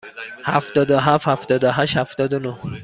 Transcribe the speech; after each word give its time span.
هفتاد 0.45 0.91
و 0.91 0.99
هفت، 0.99 1.27
هفتاد 1.27 1.63
و 1.63 1.71
هشت، 1.71 1.97
هفتاد 1.97 2.33
و 2.33 2.39
نه. 2.39 2.57